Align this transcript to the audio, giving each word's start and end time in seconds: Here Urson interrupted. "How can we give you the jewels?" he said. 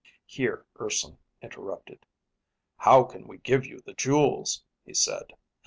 Here 0.25 0.65
Urson 0.79 1.19
interrupted. 1.43 2.07
"How 2.77 3.03
can 3.03 3.27
we 3.27 3.37
give 3.37 3.67
you 3.67 3.81
the 3.85 3.93
jewels?" 3.93 4.63
he 4.83 4.95
said. 4.95 5.33